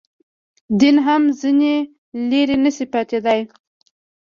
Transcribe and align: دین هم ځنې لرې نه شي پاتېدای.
دین 0.79 0.97
هم 1.07 1.23
ځنې 1.39 1.75
لرې 2.29 2.57
نه 2.63 2.71
شي 2.75 2.85
پاتېدای. 2.93 3.41